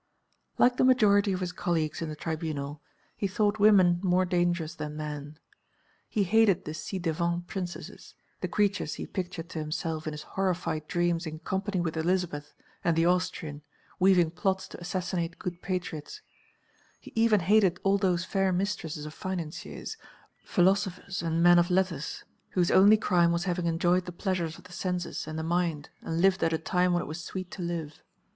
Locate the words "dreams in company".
10.87-11.79